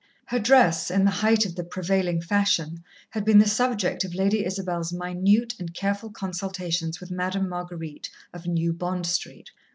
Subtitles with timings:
[0.25, 4.43] Her dress, in the height of the prevailing fashion, had been the subject of Lady
[4.43, 9.51] Isabel's minute and careful consultations with Madame Marguerite of New Bond Street.